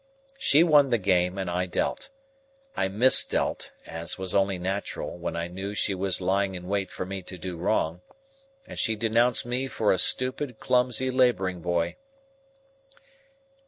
[0.39, 2.09] She won the game, and I dealt.
[2.75, 7.05] I misdealt, as was only natural, when I knew she was lying in wait for
[7.05, 8.01] me to do wrong;
[8.65, 11.97] and she denounced me for a stupid, clumsy labouring boy.